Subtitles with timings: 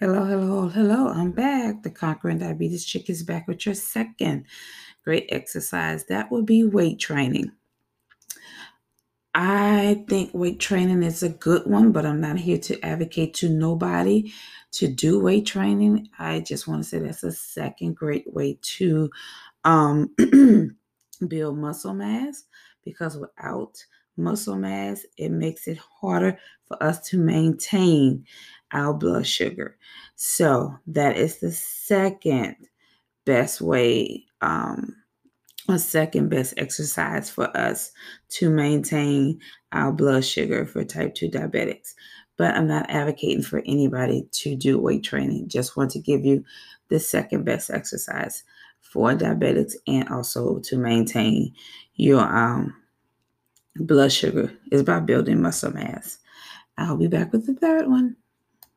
[0.00, 1.06] Hello, hello, hello.
[1.06, 1.84] I'm back.
[1.84, 4.46] The Conquering Diabetes Chick is back with your second
[5.04, 6.04] great exercise.
[6.06, 7.52] That would be weight training.
[9.36, 13.48] I think weight training is a good one, but I'm not here to advocate to
[13.48, 14.32] nobody
[14.72, 16.08] to do weight training.
[16.18, 19.08] I just want to say that's a second great way to
[19.62, 20.12] um,
[21.28, 22.42] build muscle mass
[22.84, 23.76] because without
[24.16, 28.24] muscle mass, it makes it harder for us to maintain
[28.74, 29.76] our blood sugar.
[30.16, 32.56] So that is the second
[33.24, 34.96] best way, um,
[35.68, 37.92] a second best exercise for us
[38.30, 39.40] to maintain
[39.72, 41.94] our blood sugar for type 2 diabetics.
[42.36, 45.48] But I'm not advocating for anybody to do weight training.
[45.48, 46.44] Just want to give you
[46.88, 48.42] the second best exercise
[48.80, 51.54] for diabetics and also to maintain
[51.94, 52.74] your um,
[53.76, 56.18] blood sugar is by building muscle mass.
[56.76, 58.16] I'll be back with the third one.